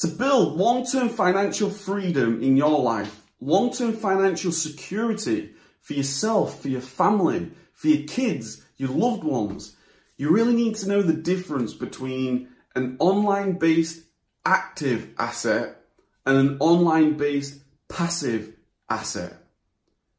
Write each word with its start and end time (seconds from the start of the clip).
To 0.00 0.08
build 0.08 0.56
long-term 0.56 1.10
financial 1.10 1.68
freedom 1.68 2.42
in 2.42 2.56
your 2.56 2.80
life, 2.80 3.20
long-term 3.38 3.92
financial 3.92 4.50
security 4.50 5.50
for 5.82 5.92
yourself, 5.92 6.62
for 6.62 6.68
your 6.68 6.80
family, 6.80 7.50
for 7.74 7.88
your 7.88 8.06
kids, 8.06 8.64
your 8.78 8.88
loved 8.88 9.24
ones, 9.24 9.76
you 10.16 10.30
really 10.30 10.54
need 10.54 10.76
to 10.76 10.88
know 10.88 11.02
the 11.02 11.12
difference 11.12 11.74
between 11.74 12.48
an 12.74 12.96
online-based 12.98 14.02
active 14.46 15.10
asset 15.18 15.82
and 16.24 16.38
an 16.38 16.56
online-based 16.60 17.58
passive 17.90 18.54
asset. 18.88 19.36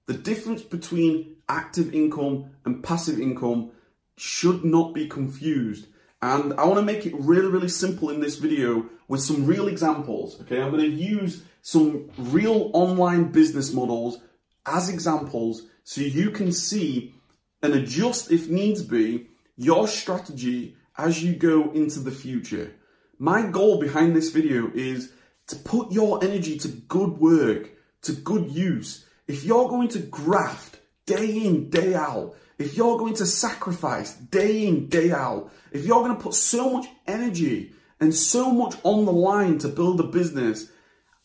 The 0.06 0.14
difference 0.14 0.62
between 0.62 1.38
active 1.50 1.92
income 1.96 2.52
and 2.66 2.84
passive 2.84 3.20
income 3.20 3.72
should 4.16 4.64
not 4.64 4.94
be 4.94 5.08
confused. 5.08 5.88
And 6.22 6.54
I 6.54 6.66
want 6.66 6.76
to 6.76 6.86
make 6.86 7.06
it 7.06 7.16
really, 7.18 7.48
really 7.48 7.70
simple 7.70 8.10
in 8.10 8.20
this 8.20 8.38
video 8.38 8.86
with 9.08 9.22
some 9.22 9.46
real 9.46 9.68
examples. 9.68 10.40
Okay, 10.42 10.62
I'm 10.62 10.72
going 10.72 10.84
to 10.84 10.96
use 10.96 11.44
some 11.62 12.10
real 12.18 12.70
online 12.74 13.32
business 13.32 13.74
models 13.74 14.20
as 14.66 14.90
examples 14.90 15.64
so 15.84 16.02
you 16.02 16.30
can 16.30 16.52
see 16.52 17.16
and 17.64 17.74
adjust 17.74 18.32
if 18.32 18.50
needs 18.50 18.84
be 18.84 19.28
your 19.56 19.88
strategy 19.88 20.76
as 20.98 21.24
you 21.24 21.36
go 21.36 21.72
into 21.72 22.00
the 22.00 22.12
future. 22.12 22.76
My 23.18 23.44
goal 23.44 23.80
behind 23.80 24.16
this 24.16 24.30
video 24.30 24.72
is 24.74 25.12
to 25.48 25.56
put 25.56 25.92
your 25.92 26.24
energy 26.24 26.58
to 26.60 26.68
good 26.68 27.18
work, 27.18 27.72
to 28.04 28.14
good 28.14 28.52
use. 28.52 29.06
If 29.28 29.44
you're 29.44 29.70
going 29.70 29.90
to 29.90 30.00
graft 30.00 30.80
day 31.06 31.46
in, 31.46 31.70
day 31.70 31.94
out, 31.94 32.36
if 32.58 32.78
you're 32.78 32.98
going 32.98 33.16
to 33.16 33.26
sacrifice 33.26 34.14
day 34.14 34.68
in, 34.68 34.88
day 34.88 35.12
out, 35.12 35.52
if 35.72 35.86
you're 35.86 36.04
going 36.04 36.16
to 36.16 36.22
put 36.22 36.34
so 36.34 36.70
much 36.70 36.88
energy 37.08 37.74
and 38.00 38.14
so 38.14 38.52
much 38.52 38.76
on 38.84 39.06
the 39.06 39.12
line 39.12 39.58
to 39.60 39.68
build 39.68 40.00
a 40.00 40.04
business, 40.04 40.72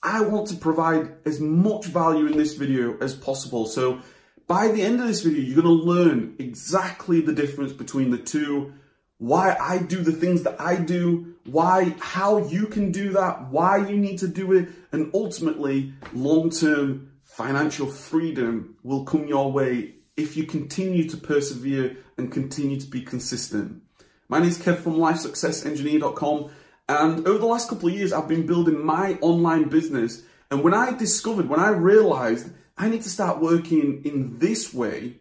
I 0.02 0.21
want 0.21 0.49
to 0.49 0.57
provide 0.57 1.15
as 1.25 1.41
much 1.41 1.87
value 1.87 2.27
in 2.27 2.37
this 2.37 2.55
video 2.55 2.96
as 2.99 3.15
possible. 3.15 3.66
So 3.66 4.01
by 4.46 4.68
the 4.68 4.83
end 4.83 5.01
of 5.01 5.09
this 5.09 5.23
video, 5.23 5.43
you're 5.43 5.63
going 5.63 5.79
to 5.79 5.85
learn 5.85 6.37
exactly 6.38 7.21
the 7.21 7.33
difference 7.33 7.73
between 7.73 8.11
the 8.11 8.18
two, 8.18 8.73
why 9.18 9.57
I 9.59 9.79
do 9.79 10.02
the 10.02 10.13
things 10.13 10.43
that 10.43 10.61
I 10.61 10.77
do, 10.77 11.35
why, 11.45 11.95
how 11.99 12.38
you 12.46 12.66
can 12.66 12.93
do 12.93 13.13
that, 13.13 13.51
why 13.51 13.79
you 13.79 13.96
need 13.96 14.18
to 14.18 14.29
do 14.29 14.52
it, 14.52 14.68
and 14.93 15.11
ultimately 15.15 15.95
long-term 16.13 17.11
financial 17.24 17.87
freedom 17.87 18.77
will 18.83 19.05
come 19.05 19.27
your 19.27 19.51
way 19.51 19.95
if 20.16 20.36
you 20.36 20.45
continue 20.45 21.09
to 21.09 21.16
persevere 21.16 21.96
and 22.16 22.32
continue 22.32 22.80
to 22.80 22.86
be 22.86 23.02
consistent. 23.02 23.82
My 24.28 24.38
name 24.38 24.48
is 24.48 24.59
Kev 24.59 24.78
from 24.78 24.95
LifeSuccessEngineer.com 24.95 26.50
and 26.88 27.26
over 27.26 27.38
the 27.38 27.46
last 27.46 27.68
couple 27.68 27.88
of 27.88 27.95
years, 27.95 28.12
I've 28.12 28.28
been 28.28 28.46
building 28.46 28.84
my 28.84 29.18
online 29.20 29.68
business. 29.68 30.22
And 30.50 30.62
when 30.62 30.74
I 30.74 30.96
discovered, 30.96 31.48
when 31.48 31.60
I 31.60 31.70
realized 31.70 32.50
I 32.78 32.88
need 32.88 33.02
to 33.02 33.09
start 33.09 33.40
working 33.40 34.02
in 34.04 34.38
this 34.38 34.72
way 34.72 35.16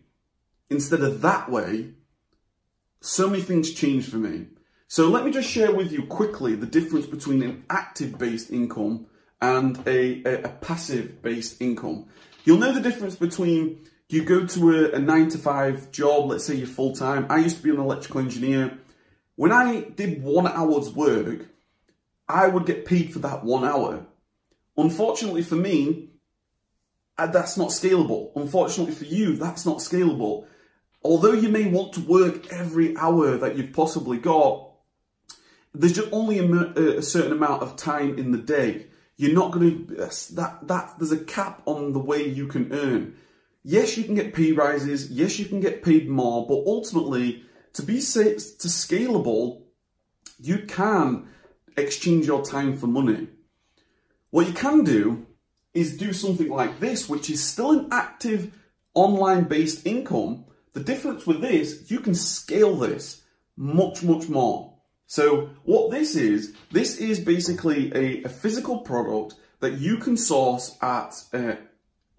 instead 0.70 1.02
of 1.02 1.22
that 1.22 1.50
way, 1.50 1.94
so 3.02 3.30
many 3.30 3.42
things 3.42 3.74
changed 3.74 4.10
for 4.12 4.18
me. 4.18 4.48
So 4.88 5.10
let 5.10 5.26
me 5.26 5.32
just 5.32 5.50
share 5.50 5.74
with 5.74 5.92
you 5.92 6.06
quickly 6.06 6.56
the 6.56 6.68
difference 6.68 7.08
between 7.08 7.42
an 7.42 7.66
active 7.70 8.20
based 8.20 8.52
income 8.52 9.08
and 9.42 9.78
a, 9.88 10.22
a, 10.24 10.44
a 10.44 10.50
passive 10.50 11.22
based 11.22 11.62
income. 11.62 12.06
You'll 12.44 12.60
know 12.60 12.72
the 12.72 12.82
difference 12.82 13.16
between 13.16 13.80
you 14.10 14.24
go 14.24 14.46
to 14.46 14.72
a, 14.72 14.96
a 14.96 15.00
nine 15.00 15.30
to 15.30 15.38
five 15.38 15.92
job, 15.92 16.30
let's 16.30 16.46
say 16.46 16.56
you're 16.56 16.68
full 16.68 16.96
time. 16.96 17.26
I 17.30 17.40
used 17.40 17.58
to 17.58 17.64
be 17.64 17.72
an 17.72 17.80
electrical 17.80 18.22
engineer. 18.22 18.78
When 19.36 19.52
I 19.52 19.82
did 19.82 20.24
one 20.24 20.48
hour's 20.48 20.92
work, 20.92 21.48
I 22.28 22.48
would 22.48 22.66
get 22.66 22.86
paid 22.86 23.12
for 23.12 23.20
that 23.20 23.44
one 23.44 23.66
hour. 23.66 24.06
Unfortunately 24.78 25.42
for 25.42 25.56
me, 25.56 26.10
uh, 27.18 27.28
that's 27.28 27.58
not 27.58 27.70
scalable. 27.70 28.32
Unfortunately 28.36 28.94
for 28.94 29.06
you, 29.06 29.36
that's 29.36 29.66
not 29.66 29.78
scalable. 29.78 30.46
Although 31.04 31.34
you 31.34 31.50
may 31.50 31.66
want 31.66 31.94
to 31.94 32.02
work 32.02 32.52
every 32.52 32.98
hour 32.98 33.38
that 33.38 33.56
you've 33.56 33.74
possibly 33.74 34.18
got, 34.18 34.72
there's 35.74 35.94
just 35.94 36.12
only 36.12 36.40
a, 36.40 36.98
a 36.98 37.02
certain 37.02 37.32
amount 37.32 37.62
of 37.62 37.76
time 37.76 38.18
in 38.18 38.32
the 38.32 38.38
day. 38.38 38.88
You're 39.18 39.34
not 39.34 39.52
going 39.52 39.88
to 39.88 39.96
that 40.36 40.68
that 40.68 40.96
there's 40.98 41.12
a 41.12 41.24
cap 41.24 41.62
on 41.66 41.94
the 41.94 42.00
way 42.00 42.28
you 42.28 42.48
can 42.48 42.74
earn. 42.74 43.16
Yes, 43.68 43.98
you 43.98 44.04
can 44.04 44.14
get 44.14 44.36
pay 44.36 44.52
rises. 44.52 45.10
Yes, 45.10 45.40
you 45.40 45.46
can 45.46 45.60
get 45.60 45.82
paid 45.82 46.08
more, 46.08 46.46
but 46.48 46.64
ultimately, 46.68 47.44
to 47.74 47.82
be 47.82 47.96
to 47.96 48.00
scalable, 48.00 49.64
you 50.40 50.60
can 50.60 51.30
exchange 51.76 52.28
your 52.28 52.46
time 52.46 52.78
for 52.78 52.86
money. 52.86 53.28
What 54.30 54.46
you 54.46 54.54
can 54.54 54.84
do 54.84 55.26
is 55.74 55.98
do 55.98 56.14
something 56.14 56.48
like 56.48 56.80
this, 56.80 57.10
which 57.10 57.28
is 57.32 57.44
still 57.44 57.72
an 57.72 57.88
active 57.92 58.56
online 58.94 59.46
based 59.46 59.88
income. 59.88 60.46
The 60.74 60.84
difference 60.84 61.26
with 61.26 61.42
this, 61.42 61.90
you 61.90 62.02
can 62.02 62.14
scale 62.14 62.76
this 62.76 63.24
much, 63.58 64.04
much 64.04 64.30
more. 64.30 64.76
So 65.08 65.50
what 65.64 65.90
this 65.90 66.16
is, 66.16 66.54
this 66.72 67.00
is 67.00 67.20
basically 67.20 67.92
a, 67.96 68.26
a 68.26 68.30
physical 68.30 68.82
product 68.82 69.36
that 69.60 69.80
you 69.80 69.98
can 69.98 70.18
source 70.18 70.78
at 70.84 71.16
a, 71.34 71.58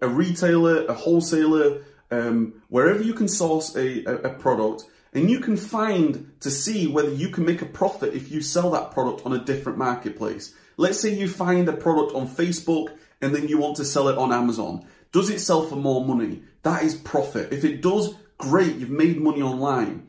a 0.01 0.07
retailer, 0.07 0.85
a 0.85 0.93
wholesaler, 0.93 1.83
um, 2.11 2.61
wherever 2.69 3.01
you 3.01 3.13
can 3.13 3.27
source 3.27 3.75
a, 3.75 4.03
a, 4.05 4.15
a 4.15 4.29
product 4.29 4.85
and 5.13 5.29
you 5.29 5.39
can 5.39 5.57
find 5.57 6.31
to 6.41 6.51
see 6.51 6.87
whether 6.87 7.11
you 7.11 7.29
can 7.29 7.45
make 7.45 7.61
a 7.61 7.65
profit 7.65 8.13
if 8.13 8.31
you 8.31 8.41
sell 8.41 8.71
that 8.71 8.91
product 8.91 9.25
on 9.25 9.33
a 9.33 9.43
different 9.43 9.77
marketplace. 9.77 10.53
Let's 10.77 10.99
say 10.99 11.13
you 11.13 11.27
find 11.27 11.67
a 11.67 11.73
product 11.73 12.13
on 12.15 12.27
Facebook 12.27 12.95
and 13.21 13.33
then 13.33 13.47
you 13.47 13.57
want 13.57 13.77
to 13.77 13.85
sell 13.85 14.09
it 14.09 14.17
on 14.17 14.31
Amazon. 14.31 14.85
Does 15.11 15.29
it 15.29 15.39
sell 15.39 15.63
for 15.63 15.75
more 15.75 16.05
money? 16.05 16.43
That 16.61 16.83
is 16.83 16.95
profit. 16.95 17.51
If 17.51 17.63
it 17.63 17.81
does, 17.81 18.13
great, 18.37 18.75
you've 18.75 18.89
made 18.89 19.19
money 19.19 19.41
online. 19.41 20.07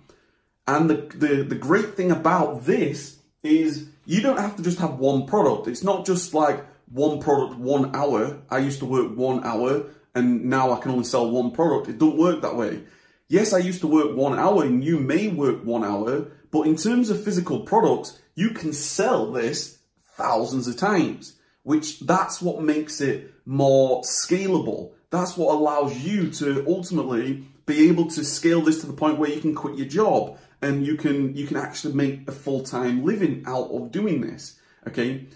And 0.66 0.90
the, 0.90 0.96
the, 1.14 1.42
the 1.44 1.54
great 1.54 1.94
thing 1.94 2.10
about 2.10 2.66
this 2.66 3.18
is 3.42 3.88
you 4.04 4.20
don't 4.20 4.38
have 4.38 4.56
to 4.56 4.62
just 4.62 4.78
have 4.80 4.98
one 4.98 5.26
product. 5.26 5.68
It's 5.68 5.84
not 5.84 6.04
just 6.04 6.34
like 6.34 6.66
one 6.90 7.20
product, 7.20 7.58
one 7.58 7.94
hour. 7.94 8.42
I 8.50 8.58
used 8.58 8.80
to 8.80 8.86
work 8.86 9.16
one 9.16 9.44
hour 9.44 9.86
and 10.14 10.46
now 10.46 10.72
I 10.72 10.80
can 10.80 10.92
only 10.92 11.04
sell 11.04 11.30
one 11.30 11.50
product. 11.50 11.88
It 11.88 11.98
don't 11.98 12.16
work 12.16 12.42
that 12.42 12.56
way. 12.56 12.82
Yes, 13.28 13.52
I 13.52 13.58
used 13.58 13.80
to 13.82 13.86
work 13.86 14.16
one 14.16 14.38
hour 14.38 14.64
and 14.64 14.82
you 14.82 14.98
may 14.98 15.28
work 15.28 15.64
one 15.64 15.84
hour, 15.84 16.30
but 16.50 16.66
in 16.66 16.76
terms 16.76 17.10
of 17.10 17.22
physical 17.22 17.60
products, 17.60 18.20
you 18.34 18.50
can 18.50 18.72
sell 18.72 19.30
this 19.30 19.78
thousands 20.16 20.66
of 20.66 20.76
times, 20.76 21.36
which 21.62 22.00
that's 22.00 22.40
what 22.40 22.62
makes 22.62 23.00
it 23.00 23.34
more 23.44 24.02
scalable. 24.02 24.92
That's 25.10 25.36
what 25.36 25.54
allows 25.54 25.98
you 25.98 26.30
to 26.32 26.64
ultimately 26.66 27.46
be 27.66 27.88
able 27.88 28.08
to 28.08 28.24
scale 28.24 28.62
this 28.62 28.80
to 28.80 28.86
the 28.86 28.94
point 28.94 29.18
where 29.18 29.30
you 29.30 29.40
can 29.40 29.54
quit 29.54 29.76
your 29.76 29.86
job 29.86 30.38
and 30.62 30.86
you 30.86 30.96
can 30.96 31.36
you 31.36 31.46
can 31.46 31.56
actually 31.56 31.94
make 31.94 32.28
a 32.28 32.32
full-time 32.32 33.04
living 33.04 33.44
out 33.46 33.70
of 33.70 33.92
doing 33.92 34.22
this. 34.22 34.58
Okay? 34.86 35.26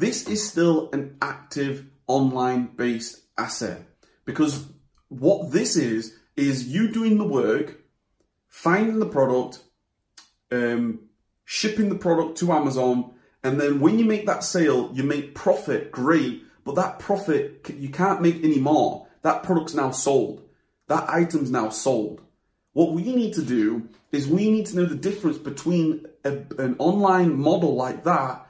This 0.00 0.26
is 0.26 0.48
still 0.48 0.88
an 0.94 1.18
active 1.20 1.84
online 2.06 2.68
based 2.74 3.20
asset 3.36 3.82
because 4.24 4.64
what 5.10 5.52
this 5.52 5.76
is 5.76 6.16
is 6.38 6.68
you 6.68 6.88
doing 6.88 7.18
the 7.18 7.28
work, 7.28 7.82
finding 8.48 8.98
the 8.98 9.04
product, 9.04 9.62
um, 10.50 11.00
shipping 11.44 11.90
the 11.90 11.96
product 11.96 12.38
to 12.38 12.50
Amazon, 12.50 13.12
and 13.44 13.60
then 13.60 13.78
when 13.78 13.98
you 13.98 14.06
make 14.06 14.24
that 14.24 14.42
sale, 14.42 14.90
you 14.94 15.02
make 15.02 15.34
profit, 15.34 15.92
great, 15.92 16.44
but 16.64 16.76
that 16.76 16.98
profit, 16.98 17.70
you 17.76 17.90
can't 17.90 18.22
make 18.22 18.42
any 18.42 18.58
more. 18.58 19.06
That 19.20 19.42
product's 19.42 19.74
now 19.74 19.90
sold. 19.90 20.48
That 20.86 21.10
item's 21.10 21.50
now 21.50 21.68
sold. 21.68 22.22
What 22.72 22.94
we 22.94 23.02
need 23.02 23.34
to 23.34 23.42
do 23.42 23.90
is 24.12 24.26
we 24.26 24.50
need 24.50 24.64
to 24.68 24.76
know 24.76 24.86
the 24.86 24.94
difference 24.94 25.36
between 25.36 26.06
a, 26.24 26.38
an 26.56 26.76
online 26.78 27.38
model 27.38 27.76
like 27.76 28.04
that 28.04 28.46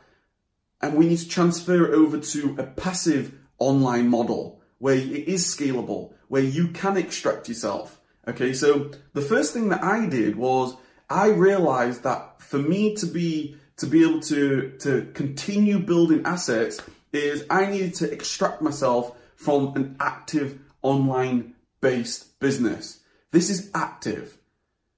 and 0.81 0.95
we 0.95 1.07
need 1.07 1.19
to 1.19 1.29
transfer 1.29 1.87
it 1.87 1.95
over 1.95 2.19
to 2.19 2.57
a 2.59 2.65
passive 2.65 3.35
online 3.59 4.09
model 4.09 4.61
where 4.79 4.97
it 4.97 5.29
is 5.29 5.45
scalable, 5.45 6.15
where 6.29 6.43
you 6.43 6.69
can 6.69 6.97
extract 6.97 7.49
yourself. 7.49 8.01
Okay, 8.27 8.53
so 8.53 8.91
the 9.13 9.23
first 9.23 9.53
thing 9.53 9.69
that 9.69 9.83
I 9.83 10.07
did 10.07 10.37
was 10.37 10.77
I 11.09 11.29
realized 11.29 12.03
that 12.05 12.41
for 12.41 12.59
me 12.59 12.95
to 12.97 13.07
be 13.07 13.57
to 13.77 13.87
be 13.87 14.03
able 14.03 14.21
to 14.21 14.77
to 14.81 15.11
continue 15.15 15.79
building 15.79 16.23
assets 16.25 16.81
is 17.13 17.45
I 17.51 17.67
needed 17.67 17.95
to 17.95 18.13
extract 18.13 18.63
myself 18.63 19.17
from 19.37 19.75
an 19.75 19.97
active 19.99 20.59
online 20.83 21.55
based 21.81 22.39
business. 22.41 23.01
This 23.33 23.51
is 23.51 23.71
active. 23.75 24.37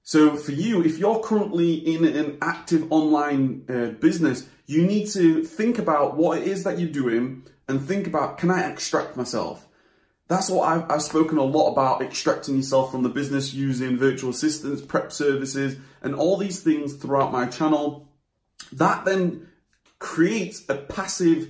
So 0.03 0.35
for 0.35 0.51
you, 0.51 0.83
if 0.83 0.97
you're 0.97 1.21
currently 1.21 1.75
in 1.75 2.03
an 2.03 2.37
active 2.41 2.91
online 2.91 3.65
uh, 3.69 3.97
business, 3.99 4.47
you 4.65 4.85
need 4.85 5.07
to 5.11 5.43
think 5.45 5.79
about 5.79 6.17
what 6.17 6.39
it 6.39 6.47
is 6.47 6.65
that 6.65 6.77
you're 6.77 6.89
doing 6.89 7.43
and 7.69 7.81
think 7.81 8.05
about, 8.05 8.37
can 8.37 8.51
I 8.51 8.69
extract 8.69 9.15
myself? 9.15 9.65
That's 10.27 10.49
what 10.49 10.67
I've, 10.67 10.91
I've, 10.91 11.01
spoken 11.01 11.37
a 11.37 11.43
lot 11.43 11.71
about 11.71 12.01
extracting 12.01 12.57
yourself 12.57 12.91
from 12.91 13.03
the 13.03 13.09
business 13.09 13.53
using 13.53 13.97
virtual 13.97 14.31
assistants, 14.31 14.81
prep 14.81 15.11
services, 15.11 15.77
and 16.01 16.15
all 16.15 16.37
these 16.37 16.61
things 16.61 16.95
throughout 16.95 17.31
my 17.31 17.45
channel. 17.45 18.09
That 18.73 19.05
then 19.05 19.47
creates 19.99 20.63
a 20.67 20.75
passive 20.75 21.49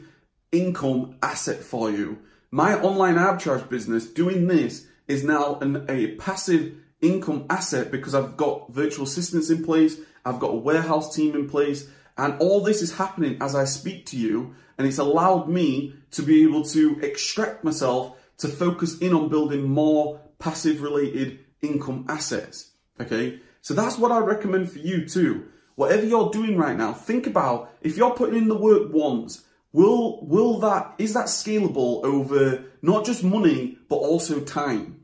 income 0.51 1.17
asset 1.23 1.63
for 1.63 1.89
you. 1.89 2.19
My 2.51 2.79
online 2.79 3.15
arbitrage 3.15 3.67
business 3.67 4.05
doing 4.05 4.47
this 4.47 4.85
is 5.07 5.23
now 5.23 5.57
an, 5.59 5.85
a 5.89 6.15
passive 6.15 6.75
income 7.03 7.45
asset 7.49 7.91
because 7.91 8.15
I've 8.15 8.37
got 8.37 8.71
virtual 8.71 9.05
assistants 9.05 9.49
in 9.49 9.63
place, 9.63 9.97
I've 10.25 10.39
got 10.39 10.51
a 10.51 10.57
warehouse 10.57 11.15
team 11.15 11.35
in 11.35 11.49
place, 11.49 11.89
and 12.17 12.39
all 12.39 12.61
this 12.61 12.81
is 12.81 12.97
happening 12.97 13.37
as 13.41 13.55
I 13.55 13.65
speak 13.65 14.05
to 14.07 14.17
you, 14.17 14.55
and 14.77 14.87
it's 14.87 14.97
allowed 14.97 15.49
me 15.49 15.93
to 16.11 16.21
be 16.21 16.43
able 16.43 16.63
to 16.65 16.99
extract 17.01 17.63
myself 17.63 18.17
to 18.37 18.47
focus 18.47 18.97
in 18.99 19.13
on 19.13 19.29
building 19.29 19.63
more 19.63 20.21
passive 20.39 20.81
related 20.81 21.39
income 21.61 22.05
assets. 22.09 22.71
Okay, 22.99 23.39
so 23.61 23.73
that's 23.73 23.97
what 23.97 24.11
I 24.11 24.19
recommend 24.19 24.71
for 24.71 24.79
you 24.79 25.07
too. 25.07 25.47
Whatever 25.75 26.05
you're 26.05 26.29
doing 26.29 26.57
right 26.57 26.77
now, 26.77 26.93
think 26.93 27.25
about 27.25 27.73
if 27.81 27.97
you're 27.97 28.13
putting 28.13 28.35
in 28.35 28.47
the 28.47 28.57
work 28.57 28.93
once, 28.93 29.43
will 29.71 30.25
will 30.25 30.59
that 30.59 30.93
is 30.99 31.13
that 31.13 31.25
scalable 31.25 32.03
over 32.03 32.65
not 32.81 33.05
just 33.05 33.23
money 33.23 33.77
but 33.89 33.95
also 33.95 34.39
time? 34.39 35.02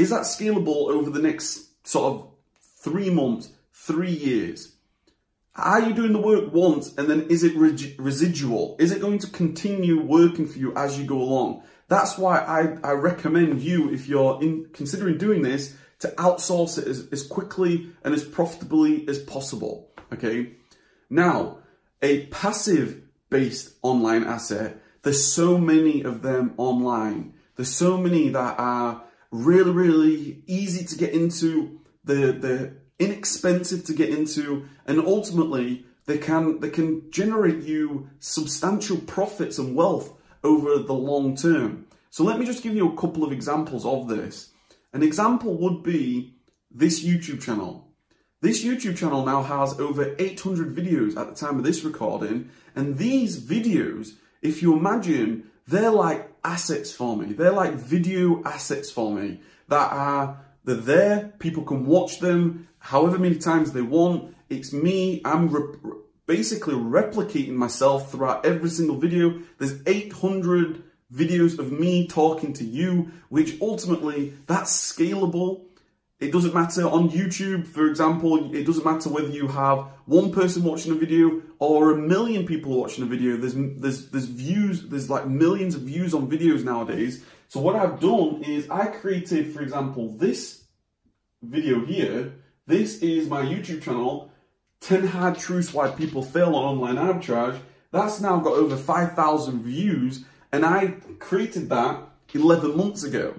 Is 0.00 0.08
that 0.08 0.22
scalable 0.22 0.88
over 0.88 1.10
the 1.10 1.20
next 1.20 1.86
sort 1.86 2.14
of 2.14 2.28
three 2.78 3.10
months, 3.10 3.50
three 3.74 4.10
years? 4.10 4.74
Are 5.54 5.82
you 5.82 5.92
doing 5.92 6.14
the 6.14 6.18
work 6.18 6.54
once 6.54 6.96
and 6.96 7.06
then 7.06 7.26
is 7.28 7.44
it 7.44 7.54
residual? 7.54 8.76
Is 8.78 8.92
it 8.92 9.02
going 9.02 9.18
to 9.18 9.26
continue 9.26 10.00
working 10.00 10.46
for 10.46 10.58
you 10.58 10.74
as 10.74 10.98
you 10.98 11.04
go 11.04 11.20
along? 11.20 11.64
That's 11.88 12.16
why 12.16 12.38
I, 12.38 12.78
I 12.82 12.92
recommend 12.92 13.60
you, 13.60 13.92
if 13.92 14.08
you're 14.08 14.40
in, 14.40 14.70
considering 14.72 15.18
doing 15.18 15.42
this, 15.42 15.76
to 15.98 16.08
outsource 16.12 16.78
it 16.78 16.88
as, 16.88 17.06
as 17.12 17.26
quickly 17.26 17.90
and 18.02 18.14
as 18.14 18.24
profitably 18.24 19.06
as 19.06 19.18
possible. 19.18 19.90
Okay. 20.14 20.52
Now, 21.10 21.58
a 22.00 22.24
passive 22.28 23.02
based 23.28 23.74
online 23.82 24.24
asset, 24.24 24.80
there's 25.02 25.22
so 25.22 25.58
many 25.58 26.00
of 26.00 26.22
them 26.22 26.54
online. 26.56 27.34
There's 27.56 27.74
so 27.74 27.98
many 27.98 28.30
that 28.30 28.58
are 28.58 29.04
really, 29.30 29.70
really 29.70 30.42
easy 30.46 30.84
to 30.84 30.96
get 30.96 31.12
into. 31.12 31.80
The 32.04 32.32
the 32.32 32.76
inexpensive 32.98 33.84
to 33.84 33.94
get 33.94 34.10
into, 34.10 34.68
and 34.86 35.00
ultimately 35.00 35.84
they 36.06 36.18
can 36.18 36.60
they 36.60 36.70
can 36.70 37.10
generate 37.10 37.62
you 37.62 38.10
substantial 38.18 38.98
profits 38.98 39.58
and 39.58 39.74
wealth 39.74 40.16
over 40.42 40.78
the 40.78 40.94
long 40.94 41.36
term. 41.36 41.86
So 42.10 42.24
let 42.24 42.38
me 42.38 42.46
just 42.46 42.62
give 42.62 42.74
you 42.74 42.90
a 42.90 42.96
couple 42.96 43.24
of 43.24 43.32
examples 43.32 43.86
of 43.86 44.08
this. 44.08 44.52
An 44.92 45.02
example 45.02 45.56
would 45.58 45.82
be 45.82 46.34
this 46.70 47.04
YouTube 47.04 47.40
channel. 47.40 47.88
This 48.40 48.64
YouTube 48.64 48.96
channel 48.96 49.24
now 49.24 49.42
has 49.42 49.78
over 49.78 50.16
800 50.18 50.74
videos 50.74 51.16
at 51.16 51.28
the 51.28 51.34
time 51.34 51.58
of 51.58 51.64
this 51.64 51.84
recording, 51.84 52.50
and 52.74 52.96
these 52.96 53.38
videos, 53.40 54.14
if 54.40 54.62
you 54.62 54.76
imagine, 54.76 55.50
they're 55.66 55.90
like 55.90 56.29
assets 56.44 56.92
for 56.92 57.16
me. 57.16 57.32
They're 57.32 57.52
like 57.52 57.74
video 57.74 58.42
assets 58.44 58.90
for 58.90 59.12
me 59.12 59.40
that 59.68 59.92
are 59.92 60.44
they're 60.64 60.76
there. 60.76 61.32
People 61.38 61.64
can 61.64 61.86
watch 61.86 62.20
them 62.20 62.68
however 62.78 63.18
many 63.18 63.36
times 63.36 63.72
they 63.72 63.82
want. 63.82 64.34
It's 64.48 64.72
me. 64.72 65.22
I'm 65.24 65.48
basically 66.26 66.74
replicating 66.74 67.54
myself 67.54 68.10
throughout 68.10 68.44
every 68.44 68.70
single 68.70 68.96
video. 68.96 69.40
There's 69.58 69.80
800 69.86 70.82
videos 71.12 71.58
of 71.58 71.72
me 71.72 72.06
talking 72.06 72.52
to 72.54 72.64
you, 72.64 73.10
which 73.28 73.60
ultimately 73.60 74.34
that's 74.46 74.70
scalable. 74.92 75.64
It 76.20 76.32
doesn't 76.32 76.52
matter 76.52 76.86
on 76.86 77.08
YouTube, 77.08 77.66
for 77.66 77.86
example, 77.86 78.54
it 78.54 78.66
doesn't 78.66 78.84
matter 78.84 79.08
whether 79.08 79.28
you 79.28 79.48
have 79.48 79.86
one 80.04 80.30
person 80.30 80.62
watching 80.62 80.92
a 80.92 80.94
video 80.94 81.40
or 81.58 81.92
a 81.92 81.96
million 81.96 82.46
people 82.46 82.78
watching 82.78 83.04
a 83.04 83.06
video. 83.06 83.38
There's 83.38 83.54
there's 83.54 84.10
there's 84.10 84.26
views, 84.26 84.86
there's 84.88 85.08
like 85.08 85.26
millions 85.26 85.74
of 85.74 85.82
views 85.82 86.12
on 86.12 86.30
videos 86.30 86.62
nowadays. 86.62 87.24
So 87.48 87.58
what 87.60 87.74
I've 87.74 88.00
done 88.00 88.42
is 88.44 88.68
I 88.68 88.86
created, 88.86 89.54
for 89.54 89.62
example, 89.62 90.10
this 90.12 90.64
video 91.42 91.84
here. 91.86 92.34
This 92.66 93.02
is 93.02 93.26
my 93.26 93.42
YouTube 93.42 93.82
channel, 93.82 94.30
10 94.80 95.06
hard 95.08 95.38
truths 95.38 95.72
why 95.72 95.90
people 95.90 96.22
fail 96.22 96.54
on 96.54 96.64
online 96.64 96.96
arbitrage. 96.96 97.58
That's 97.92 98.20
now 98.20 98.38
got 98.38 98.52
over 98.52 98.76
5,000 98.76 99.62
views 99.62 100.24
and 100.52 100.64
I 100.64 100.94
created 101.18 101.70
that 101.70 102.02
11 102.32 102.76
months 102.76 103.02
ago. 103.02 103.34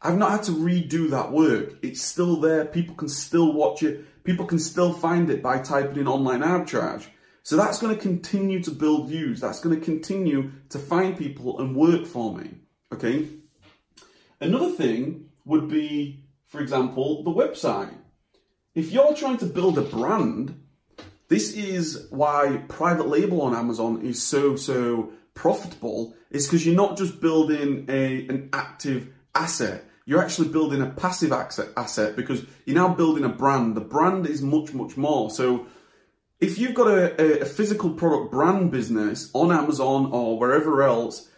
I've 0.00 0.16
not 0.16 0.30
had 0.30 0.42
to 0.44 0.52
redo 0.52 1.10
that 1.10 1.32
work. 1.32 1.74
It's 1.82 2.02
still 2.02 2.36
there. 2.36 2.64
People 2.64 2.94
can 2.94 3.08
still 3.08 3.52
watch 3.52 3.82
it. 3.82 4.24
People 4.24 4.46
can 4.46 4.58
still 4.58 4.92
find 4.92 5.28
it 5.30 5.42
by 5.42 5.58
typing 5.58 5.98
in 5.98 6.06
online 6.06 6.40
arbitrage. 6.40 7.06
So 7.42 7.56
that's 7.56 7.78
going 7.78 7.94
to 7.94 8.00
continue 8.00 8.62
to 8.62 8.70
build 8.70 9.08
views. 9.08 9.40
That's 9.40 9.60
going 9.60 9.78
to 9.78 9.84
continue 9.84 10.52
to 10.68 10.78
find 10.78 11.16
people 11.16 11.58
and 11.60 11.74
work 11.74 12.06
for 12.06 12.36
me. 12.36 12.50
Okay. 12.92 13.26
Another 14.40 14.70
thing 14.70 15.30
would 15.44 15.68
be, 15.68 16.24
for 16.46 16.60
example, 16.60 17.24
the 17.24 17.30
website. 17.30 17.94
If 18.74 18.92
you're 18.92 19.14
trying 19.14 19.38
to 19.38 19.46
build 19.46 19.78
a 19.78 19.82
brand, 19.82 20.62
this 21.28 21.54
is 21.54 22.06
why 22.10 22.62
private 22.68 23.08
label 23.08 23.42
on 23.42 23.54
Amazon 23.54 24.02
is 24.02 24.22
so, 24.22 24.54
so 24.54 25.12
profitable 25.34 26.14
is 26.30 26.46
because 26.46 26.64
you're 26.66 26.76
not 26.76 26.96
just 26.96 27.20
building 27.20 27.86
a 27.88 28.26
an 28.28 28.50
active 28.52 29.08
asset. 29.34 29.84
You're 30.04 30.22
actually 30.22 30.48
building 30.48 30.80
a 30.80 30.86
passive 30.86 31.32
asset 31.32 32.16
because 32.16 32.46
you're 32.64 32.76
now 32.76 32.94
building 32.94 33.24
a 33.24 33.28
brand. 33.28 33.76
The 33.76 33.82
brand 33.82 34.26
is 34.26 34.40
much, 34.40 34.72
much 34.72 34.96
more. 34.96 35.30
So 35.30 35.66
if 36.40 36.58
you've 36.58 36.74
got 36.74 36.88
a, 36.88 37.42
a 37.42 37.44
physical 37.44 37.90
product 37.90 38.30
brand 38.30 38.70
business 38.70 39.30
on 39.34 39.52
Amazon 39.52 40.10
or 40.10 40.38
wherever 40.38 40.82
else, 40.82 41.28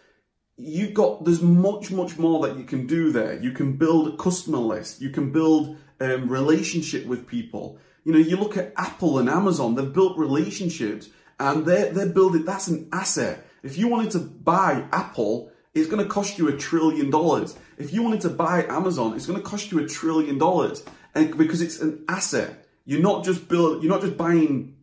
you've 0.55 0.93
got 0.93 1.25
there's 1.25 1.41
much 1.41 1.91
much 1.91 2.17
more 2.17 2.47
that 2.47 2.55
you 2.55 2.63
can 2.63 2.85
do 2.85 3.11
there 3.11 3.41
you 3.41 3.51
can 3.51 3.77
build 3.77 4.13
a 4.13 4.17
customer 4.17 4.59
list 4.59 5.01
you 5.01 5.09
can 5.09 5.31
build 5.31 5.75
um, 5.99 6.29
relationship 6.29 7.03
with 7.07 7.25
people 7.25 7.79
you 8.03 8.13
know 8.13 8.19
you 8.19 8.37
look 8.37 8.57
at 8.57 8.71
apple 8.75 9.17
and 9.17 9.27
amazon 9.27 9.73
they've 9.73 9.93
built 9.93 10.15
relationships 10.19 11.09
and 11.39 11.65
they're, 11.65 11.91
they're 11.91 12.05
building 12.05 12.45
that's 12.45 12.67
an 12.67 12.87
asset 12.91 13.43
if 13.63 13.77
you 13.77 13.87
wanted 13.87 14.11
to 14.11 14.19
buy 14.19 14.85
Apple, 14.91 15.50
it's 15.73 15.89
going 15.89 16.03
to 16.03 16.09
cost 16.09 16.37
you 16.37 16.47
a 16.49 16.57
trillion 16.57 17.09
dollars. 17.09 17.57
If 17.77 17.93
you 17.93 18.03
wanted 18.03 18.21
to 18.21 18.29
buy 18.29 18.65
Amazon, 18.65 19.15
it's 19.15 19.25
going 19.25 19.41
to 19.41 19.45
cost 19.47 19.71
you 19.71 19.79
a 19.79 19.87
trillion 19.87 20.37
dollars. 20.37 20.83
And 21.15 21.37
because 21.37 21.61
it's 21.61 21.79
an 21.79 22.03
asset, 22.09 22.65
you're 22.85 23.01
not 23.01 23.23
just 23.23 23.47
build, 23.47 23.83
you're 23.83 23.91
not 23.91 24.01
just 24.01 24.17
buying 24.17 24.75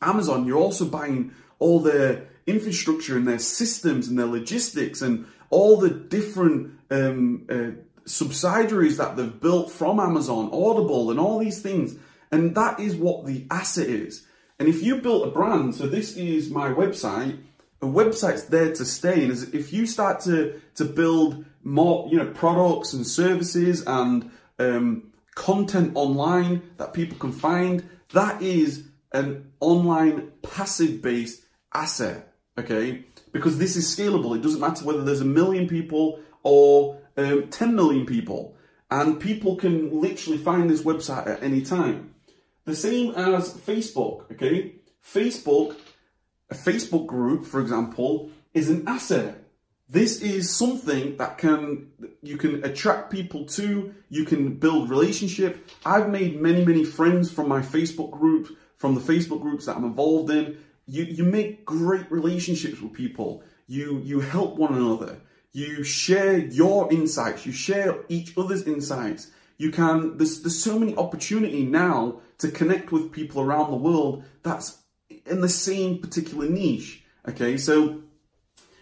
Amazon, 0.00 0.46
you're 0.46 0.58
also 0.58 0.84
buying 0.84 1.32
all 1.58 1.80
their 1.80 2.28
infrastructure 2.46 3.16
and 3.16 3.26
their 3.26 3.38
systems 3.38 4.08
and 4.08 4.18
their 4.18 4.26
logistics 4.26 5.02
and 5.02 5.26
all 5.50 5.76
the 5.76 5.90
different 5.90 6.72
um, 6.90 7.46
uh, 7.48 7.70
subsidiaries 8.04 8.96
that 8.96 9.16
they've 9.16 9.40
built 9.40 9.70
from 9.70 10.00
Amazon, 10.00 10.50
Audible, 10.52 11.10
and 11.10 11.20
all 11.20 11.38
these 11.38 11.62
things. 11.62 11.96
And 12.30 12.54
that 12.54 12.80
is 12.80 12.96
what 12.96 13.26
the 13.26 13.46
asset 13.50 13.88
is. 13.88 14.26
And 14.58 14.68
if 14.68 14.82
you 14.82 15.00
built 15.00 15.26
a 15.26 15.30
brand, 15.30 15.74
so 15.74 15.86
this 15.86 16.16
is 16.16 16.50
my 16.50 16.68
website 16.70 17.38
a 17.82 17.86
website's 17.86 18.44
there 18.44 18.72
to 18.72 18.84
stay. 18.84 19.24
And 19.24 19.32
if 19.52 19.72
you 19.72 19.86
start 19.86 20.20
to 20.20 20.60
to 20.76 20.84
build 20.84 21.44
more, 21.64 22.08
you 22.10 22.16
know, 22.16 22.30
products 22.30 22.92
and 22.92 23.06
services 23.06 23.84
and 23.86 24.30
um, 24.58 25.12
content 25.34 25.92
online 25.94 26.62
that 26.78 26.94
people 26.94 27.18
can 27.18 27.32
find, 27.32 27.88
that 28.12 28.40
is 28.40 28.84
an 29.12 29.52
online 29.60 30.30
passive 30.42 31.02
based 31.02 31.44
asset. 31.74 32.28
Okay, 32.58 33.04
because 33.32 33.58
this 33.58 33.76
is 33.76 33.84
scalable. 33.94 34.36
It 34.36 34.42
doesn't 34.42 34.60
matter 34.60 34.84
whether 34.84 35.02
there's 35.02 35.20
a 35.20 35.26
million 35.26 35.66
people 35.66 36.20
or 36.42 37.00
um, 37.16 37.48
10 37.48 37.74
million 37.74 38.06
people, 38.06 38.56
and 38.90 39.20
people 39.20 39.56
can 39.56 40.00
literally 40.00 40.38
find 40.38 40.68
this 40.68 40.82
website 40.82 41.26
at 41.26 41.42
any 41.42 41.62
time. 41.62 42.14
The 42.64 42.76
same 42.76 43.12
as 43.14 43.54
Facebook. 43.54 44.30
Okay, 44.32 44.76
Facebook 45.04 45.76
a 46.52 46.54
Facebook 46.54 47.06
group, 47.06 47.46
for 47.46 47.60
example, 47.60 48.30
is 48.52 48.68
an 48.68 48.86
asset. 48.86 49.42
This 49.88 50.20
is 50.20 50.54
something 50.54 51.16
that 51.16 51.38
can 51.38 51.88
you 52.22 52.36
can 52.36 52.62
attract 52.62 53.10
people 53.10 53.46
to, 53.56 53.94
you 54.10 54.24
can 54.24 54.54
build 54.56 54.90
relationship. 54.90 55.66
I've 55.84 56.10
made 56.10 56.40
many, 56.40 56.62
many 56.64 56.84
friends 56.84 57.30
from 57.30 57.48
my 57.48 57.60
Facebook 57.60 58.10
group, 58.10 58.44
from 58.76 58.94
the 58.94 59.00
Facebook 59.00 59.40
groups 59.40 59.64
that 59.66 59.76
I'm 59.76 59.84
involved 59.84 60.30
in. 60.30 60.58
You 60.86 61.04
you 61.04 61.24
make 61.24 61.64
great 61.64 62.10
relationships 62.12 62.80
with 62.82 62.92
people. 62.92 63.42
You 63.66 64.00
you 64.04 64.20
help 64.20 64.56
one 64.56 64.74
another. 64.74 65.20
You 65.52 65.82
share 65.84 66.36
your 66.36 66.92
insights, 66.92 67.46
you 67.46 67.52
share 67.52 68.04
each 68.10 68.36
other's 68.36 68.64
insights. 68.64 69.30
You 69.56 69.70
can 69.70 70.18
there's 70.18 70.42
there's 70.42 70.62
so 70.62 70.78
many 70.78 70.94
opportunity 70.96 71.64
now 71.64 72.20
to 72.38 72.50
connect 72.50 72.92
with 72.92 73.12
people 73.12 73.40
around 73.40 73.70
the 73.70 73.84
world 73.88 74.24
that's 74.42 74.81
in 75.26 75.40
the 75.40 75.48
same 75.48 75.98
particular 75.98 76.48
niche. 76.48 77.02
Okay, 77.28 77.56
so 77.56 78.02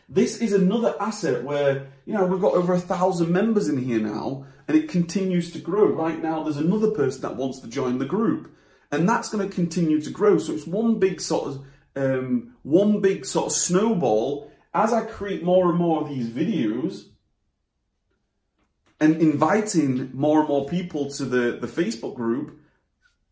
this 0.09 0.41
is 0.41 0.53
another 0.53 0.95
asset 1.01 1.45
where, 1.45 1.89
you 2.07 2.15
know, 2.15 2.27
we've 2.27 2.41
got 2.41 2.55
over 2.55 2.75
a 2.75 2.81
thousand 2.81 3.31
members 3.31 3.69
in 3.69 3.79
here 3.79 4.01
now 4.01 4.47
and 4.67 4.77
it 4.77 4.89
continues 4.89 5.53
to 5.53 5.59
grow. 5.59 5.87
Right 5.87 6.21
now, 6.23 6.43
there's 6.43 6.57
another 6.57 6.91
person 6.91 7.23
that 7.23 7.37
wants 7.37 7.61
to 7.61 7.69
join 7.69 7.99
the 7.99 8.07
group 8.07 8.55
and 8.91 9.09
that's 9.09 9.29
going 9.29 9.49
to 9.49 9.55
continue 9.55 10.01
to 10.01 10.11
grow. 10.11 10.39
So 10.39 10.53
it's 10.53 10.67
one 10.67 10.99
big 10.99 11.21
sort 11.21 11.49
of 11.49 11.65
um, 11.97 12.55
one 12.63 13.01
big 13.01 13.27
sort 13.27 13.47
of 13.47 13.53
snowball 13.53 14.51
as 14.73 14.93
I 14.93 15.05
create 15.05 15.43
more 15.43 15.69
and 15.69 15.79
more 15.79 16.03
of 16.03 16.09
these 16.09 16.29
videos 16.29 17.07
and 19.01 19.17
inviting 19.21 20.11
more 20.13 20.41
and 20.41 20.49
more 20.49 20.69
people 20.69 21.11
to 21.13 21.25
the, 21.25 21.59
the 21.61 21.67
Facebook 21.67 22.15
group. 22.15 22.59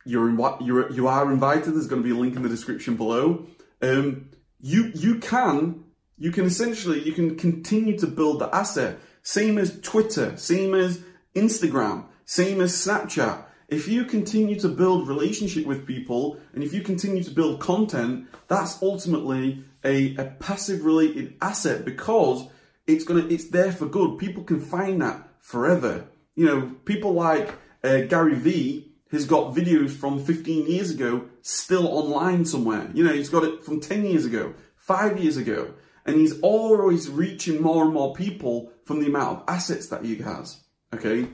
You're, 0.09 0.31
you're 0.62 0.91
you 0.91 1.07
are 1.07 1.31
invited. 1.31 1.75
There's 1.75 1.87
going 1.87 2.03
to 2.03 2.09
be 2.09 2.15
a 2.15 2.19
link 2.19 2.35
in 2.35 2.43
the 2.43 2.49
description 2.49 2.97
below. 2.97 3.47
Um, 3.83 4.31
you 4.59 4.91
you 4.95 5.19
can 5.19 5.85
you 6.17 6.33
can 6.33 6.47
essentially 6.47 7.00
you 7.00 7.12
can 7.12 7.37
continue 7.37 7.99
to 7.99 8.07
build 8.07 8.41
the 8.41 8.55
asset. 8.55 8.99
Same 9.23 9.59
as 9.59 9.79
Twitter, 9.81 10.37
same 10.37 10.75
as 10.75 11.03
Instagram, 11.35 12.07
same 12.25 12.61
as 12.62 12.73
Snapchat. 12.73 13.45
If 13.69 13.87
you 13.87 14.07
continue 14.07 14.59
to 14.61 14.69
build 14.69 15.07
relationship 15.07 15.67
with 15.67 15.87
people 15.87 16.38
and 16.55 16.65
if 16.65 16.73
you 16.73 16.81
continue 16.81 17.23
to 17.23 17.31
build 17.31 17.61
content, 17.61 18.29
that's 18.49 18.83
ultimately 18.83 19.62
a, 19.85 20.17
a 20.17 20.25
passive 20.41 20.87
related 20.87 21.37
asset 21.43 21.85
because 21.85 22.49
it's 22.87 23.05
gonna 23.05 23.27
it's 23.29 23.50
there 23.50 23.73
for 23.73 23.87
good. 23.87 24.19
People 24.19 24.43
can 24.43 24.61
find 24.61 25.03
that 25.03 25.29
forever. 25.41 26.07
You 26.35 26.47
know, 26.47 26.73
people 26.87 27.12
like 27.12 27.55
uh, 27.85 28.00
Gary 28.09 28.35
Vee 28.35 28.88
has 29.11 29.25
got 29.25 29.55
videos 29.55 29.91
from 29.91 30.23
15 30.23 30.67
years 30.67 30.91
ago 30.91 31.27
still 31.43 31.88
online 31.88 32.45
somewhere. 32.45 32.91
You 32.95 33.05
know, 33.05 33.12
he's 33.12 33.31
got 33.31 33.45
it 33.45 33.65
from 33.65 33.81
10 33.81 34.05
years 34.05 34.25
ago, 34.25 34.55
five 34.77 35.19
years 35.19 35.37
ago, 35.37 35.75
and 36.05 36.17
he's 36.17 36.38
always 36.41 37.11
reaching 37.11 37.62
more 37.62 37.85
and 37.85 37.95
more 37.95 38.15
people 38.15 38.73
from 38.85 39.00
the 39.00 39.07
amount 39.07 39.38
of 39.38 39.45
assets 39.49 39.88
that 39.88 40.05
he 40.05 40.17
has. 40.17 40.62
Okay. 40.95 41.29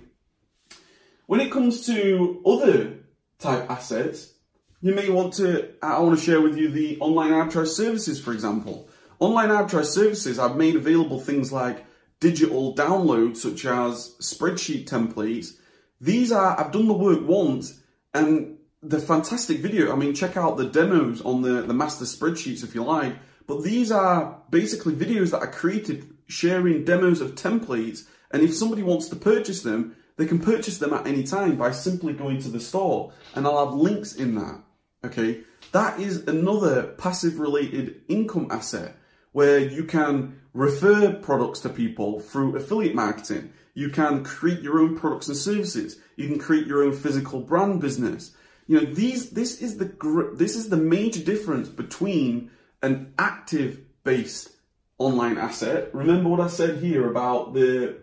When 1.27 1.41
it 1.41 1.51
comes 1.51 1.87
to 1.87 2.43
other 2.45 2.99
type 3.39 3.71
assets, 3.71 4.35
you 4.81 4.95
may 4.95 5.09
want 5.09 5.33
to, 5.35 5.71
I 5.83 5.99
want 6.01 6.19
to 6.19 6.25
share 6.25 6.41
with 6.41 6.59
you 6.59 6.69
the 6.69 6.99
online 7.01 7.31
arbitrage 7.31 7.69
services, 7.69 8.21
for 8.21 8.33
example. 8.33 8.89
Online 9.19 9.49
arbitrage 9.49 9.87
services, 9.87 10.39
I've 10.39 10.57
made 10.57 10.77
available 10.77 11.19
things 11.19 11.51
like 11.51 11.87
digital 12.21 12.75
downloads, 12.75 13.39
such 13.39 13.65
as 13.65 14.15
spreadsheet 14.21 14.87
templates. 14.87 15.55
These 16.01 16.33
are, 16.33 16.59
I've 16.59 16.73
done 16.73 16.89
the 16.89 16.95
work 16.95 17.27
once 17.27 17.81
and 18.13 18.59
the 18.83 18.99
fantastic 18.99 19.59
video. 19.61 19.93
I 19.93 19.97
mean, 19.97 20.15
check 20.15 20.37
out 20.37 20.57
the 20.57 20.67
demos 20.67 21.23
on 21.23 21.43
the, 21.43 21.63
the 21.63 21.75
master 21.75 22.05
spreadsheets 22.05 22.63
if 22.63 22.75
you 22.75 22.85
like. 22.85 23.15
But 23.47 23.63
these 23.63 23.93
are 23.93 24.43
basically 24.51 24.95
videos 24.95 25.31
that 25.31 25.43
I 25.43 25.47
created 25.47 26.07
sharing 26.27 26.85
demos 26.85 27.21
of 27.21 27.35
templates. 27.35 28.05
And 28.31 28.43
if 28.43 28.55
somebody 28.55 28.83
wants 28.83 29.09
to 29.09 29.17
purchase 29.17 29.63
them, 29.63 29.97
they 30.17 30.27
can 30.27 30.39
purchase 30.39 30.79
them 30.79 30.93
at 30.93 31.07
any 31.07 31.25
time 31.25 31.57
by 31.57 31.73
simply 31.73 32.13
going 32.13 32.41
to 32.43 32.49
the 32.49 32.61
store 32.61 33.13
and 33.35 33.47
I'll 33.47 33.67
have 33.67 33.75
links 33.75 34.15
in 34.15 34.35
that. 34.37 34.61
Okay, 35.05 35.41
that 35.73 36.01
is 36.01 36.27
another 36.27 36.85
passive 36.85 37.39
related 37.39 38.03
income 38.09 38.49
asset 38.51 38.97
where 39.33 39.59
you 39.59 39.85
can 39.85 40.41
refer 40.55 41.13
products 41.13 41.61
to 41.61 41.69
people 41.69 42.21
through 42.21 42.57
affiliate 42.57 42.95
marketing. 42.95 43.53
You 43.75 43.89
can 43.89 44.23
create 44.23 44.61
your 44.61 44.79
own 44.81 44.97
products 44.97 45.29
and 45.29 45.37
services. 45.37 45.99
You 46.17 46.29
can 46.29 46.39
create 46.39 46.67
your 46.67 46.85
own 46.85 46.93
physical 46.93 47.41
brand 47.41 47.81
business. 47.81 48.35
You 48.67 48.81
know, 48.81 48.87
these, 48.87 49.31
this 49.31 49.61
is 49.61 49.79
the, 49.79 50.33
this 50.35 50.57
is 50.57 50.69
the 50.69 50.77
major 50.77 51.23
difference 51.23 51.69
between 51.69 52.51
an 52.83 53.13
active 53.19 53.81
based 54.05 54.51
online 54.99 55.39
asset. 55.39 55.93
Remember 55.93 56.29
what 56.29 56.41
I 56.41 56.47
said 56.47 56.83
here 56.83 57.11
about 57.11 57.53
the, 57.53 57.99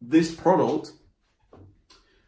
this 0.00 0.34
product. 0.34 0.92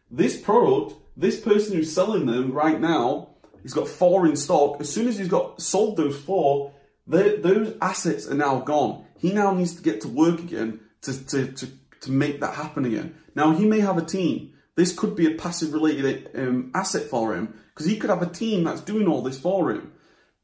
This 0.09 0.39
product, 0.39 0.95
this 1.15 1.39
person 1.39 1.75
who's 1.75 1.93
selling 1.93 2.25
them 2.25 2.51
right 2.51 2.79
now, 2.79 3.35
he's 3.61 3.73
got 3.73 3.87
four 3.87 4.25
in 4.25 4.35
stock. 4.35 4.79
As 4.79 4.91
soon 4.91 5.07
as 5.07 5.17
he's 5.17 5.27
got 5.27 5.61
sold 5.61 5.97
those 5.97 6.17
four, 6.19 6.73
those 7.07 7.75
assets 7.81 8.27
are 8.27 8.35
now 8.35 8.59
gone. 8.59 9.05
He 9.17 9.31
now 9.31 9.53
needs 9.53 9.75
to 9.75 9.83
get 9.83 10.01
to 10.01 10.07
work 10.07 10.39
again 10.39 10.79
to, 11.01 11.25
to, 11.27 11.51
to, 11.51 11.67
to 12.01 12.11
make 12.11 12.39
that 12.41 12.55
happen 12.55 12.85
again. 12.85 13.15
Now, 13.35 13.51
he 13.51 13.65
may 13.65 13.79
have 13.79 13.97
a 13.97 14.05
team. 14.05 14.53
This 14.75 14.97
could 14.97 15.15
be 15.15 15.27
a 15.27 15.35
passive 15.35 15.73
related 15.73 16.31
um, 16.35 16.71
asset 16.73 17.03
for 17.03 17.35
him 17.35 17.53
because 17.69 17.85
he 17.85 17.97
could 17.97 18.09
have 18.09 18.21
a 18.21 18.29
team 18.29 18.63
that's 18.63 18.81
doing 18.81 19.07
all 19.07 19.21
this 19.21 19.39
for 19.39 19.71
him. 19.71 19.91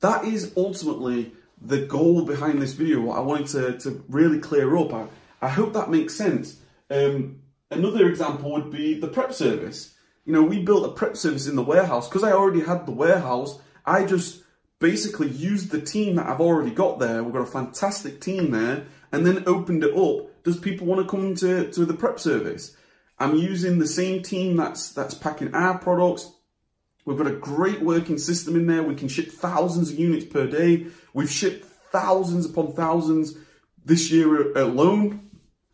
That 0.01 0.25
is 0.25 0.53
ultimately 0.55 1.31
the 1.61 1.85
goal 1.85 2.23
behind 2.23 2.61
this 2.61 2.73
video, 2.73 3.01
what 3.01 3.17
I 3.17 3.21
wanted 3.21 3.47
to, 3.47 3.79
to 3.79 4.03
really 4.07 4.39
clear 4.39 4.77
up. 4.77 4.93
I, 4.93 5.07
I 5.41 5.49
hope 5.49 5.73
that 5.73 5.89
makes 5.89 6.15
sense. 6.15 6.59
Um, 6.89 7.41
another 7.71 8.07
example 8.07 8.51
would 8.51 8.71
be 8.71 8.99
the 8.99 9.07
prep 9.07 9.33
service. 9.33 9.95
You 10.25 10.33
know, 10.33 10.43
we 10.43 10.61
built 10.61 10.85
a 10.85 10.93
prep 10.93 11.17
service 11.17 11.47
in 11.47 11.55
the 11.55 11.63
warehouse 11.63 12.07
because 12.07 12.23
I 12.23 12.33
already 12.33 12.61
had 12.61 12.85
the 12.85 12.91
warehouse. 12.91 13.59
I 13.85 14.05
just 14.05 14.43
basically 14.79 15.29
used 15.29 15.71
the 15.71 15.81
team 15.81 16.15
that 16.15 16.27
I've 16.27 16.41
already 16.41 16.71
got 16.71 16.99
there. 16.99 17.23
We've 17.23 17.33
got 17.33 17.41
a 17.41 17.51
fantastic 17.51 18.21
team 18.21 18.51
there, 18.51 18.85
and 19.11 19.25
then 19.25 19.43
opened 19.47 19.83
it 19.83 19.95
up. 19.95 20.43
Does 20.43 20.57
people 20.57 20.87
want 20.87 21.01
to 21.01 21.09
come 21.09 21.35
to, 21.35 21.71
to 21.71 21.85
the 21.85 21.93
prep 21.93 22.19
service? 22.19 22.75
I'm 23.19 23.35
using 23.35 23.79
the 23.79 23.87
same 23.87 24.21
team 24.21 24.55
that's 24.55 24.91
that's 24.91 25.13
packing 25.13 25.53
our 25.53 25.77
products. 25.77 26.31
We've 27.05 27.17
got 27.17 27.27
a 27.27 27.35
great 27.35 27.81
working 27.81 28.17
system 28.17 28.55
in 28.55 28.67
there. 28.67 28.83
We 28.83 28.95
can 28.95 29.07
ship 29.07 29.31
thousands 29.31 29.91
of 29.91 29.99
units 29.99 30.25
per 30.25 30.45
day. 30.45 30.87
We've 31.13 31.31
shipped 31.31 31.65
thousands 31.91 32.45
upon 32.45 32.73
thousands 32.73 33.35
this 33.85 34.11
year 34.11 34.51
alone. 34.53 35.29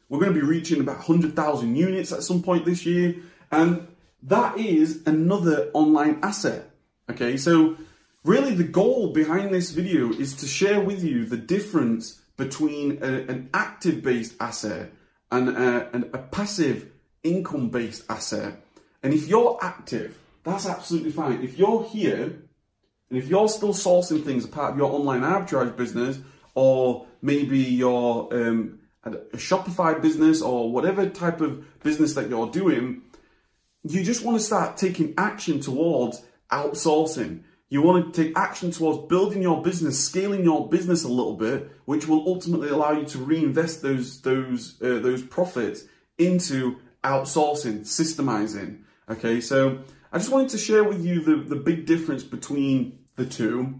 We're 0.09 0.19
going 0.19 0.33
to 0.33 0.39
be 0.39 0.45
reaching 0.45 0.79
about 0.79 0.97
100,000 0.97 1.75
units 1.75 2.11
at 2.11 2.21
some 2.21 2.43
point 2.43 2.65
this 2.65 2.85
year. 2.85 3.15
And 3.51 3.87
that 4.21 4.57
is 4.59 5.01
another 5.07 5.71
online 5.73 6.19
asset. 6.21 6.69
Okay, 7.09 7.35
so 7.35 7.77
Really, 8.23 8.53
the 8.53 8.63
goal 8.63 9.11
behind 9.11 9.53
this 9.53 9.71
video 9.71 10.09
is 10.13 10.33
to 10.37 10.47
share 10.47 10.79
with 10.79 11.03
you 11.03 11.25
the 11.25 11.35
difference 11.35 12.21
between 12.37 12.99
a, 13.01 13.07
an 13.31 13.49
active 13.53 14.01
based 14.01 14.35
asset 14.39 14.91
and 15.31 15.49
a, 15.49 15.89
and 15.93 16.05
a 16.13 16.17
passive 16.17 16.89
income 17.23 17.69
based 17.69 18.03
asset. 18.09 18.61
And 19.01 19.13
if 19.13 19.27
you're 19.27 19.57
active, 19.61 20.19
that's 20.43 20.65
absolutely 20.65 21.11
fine. 21.11 21.43
If 21.43 21.57
you're 21.57 21.83
here 21.83 22.23
and 23.09 23.17
if 23.21 23.27
you're 23.27 23.47
still 23.47 23.73
sourcing 23.73 24.23
things 24.23 24.45
as 24.45 24.49
part 24.49 24.71
of 24.71 24.77
your 24.77 24.91
online 24.91 25.21
arbitrage 25.21 25.75
business, 25.75 26.19
or 26.55 27.07
maybe 27.21 27.59
your 27.59 28.33
um, 28.33 28.79
a 29.03 29.11
Shopify 29.37 30.01
business 30.01 30.41
or 30.41 30.71
whatever 30.71 31.09
type 31.09 31.41
of 31.41 31.81
business 31.83 32.13
that 32.13 32.29
you're 32.29 32.49
doing, 32.49 33.01
you 33.83 34.03
just 34.03 34.23
want 34.23 34.37
to 34.37 34.43
start 34.43 34.77
taking 34.77 35.13
action 35.17 35.59
towards 35.59 36.23
outsourcing. 36.51 37.43
You 37.73 37.81
want 37.81 38.13
to 38.13 38.23
take 38.23 38.37
action 38.37 38.69
towards 38.69 39.07
building 39.07 39.41
your 39.41 39.63
business, 39.63 40.05
scaling 40.05 40.43
your 40.43 40.69
business 40.69 41.03
a 41.03 41.07
little 41.07 41.35
bit, 41.35 41.71
which 41.85 42.07
will 42.07 42.23
ultimately 42.27 42.69
allow 42.69 42.91
you 42.91 43.03
to 43.05 43.17
reinvest 43.17 43.81
those 43.81 44.21
those 44.21 44.79
uh, 44.79 44.99
those 44.99 45.23
profits 45.23 45.85
into 46.19 46.77
outsourcing, 47.03 47.79
systemizing. 47.79 48.83
Okay, 49.09 49.41
so 49.41 49.79
I 50.11 50.19
just 50.19 50.29
wanted 50.29 50.49
to 50.49 50.59
share 50.59 50.83
with 50.83 51.03
you 51.03 51.23
the, 51.23 51.37
the 51.37 51.55
big 51.55 51.87
difference 51.87 52.21
between 52.21 52.99
the 53.15 53.25
two. 53.25 53.79